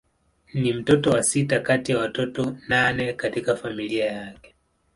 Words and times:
Ni 0.53 0.73
mtoto 0.73 1.09
wa 1.11 1.23
sita 1.23 1.59
kati 1.59 1.91
ya 1.91 1.97
watoto 1.97 2.57
nane 2.67 3.13
katika 3.13 3.55
familia 3.55 4.05
yake. 4.11 4.55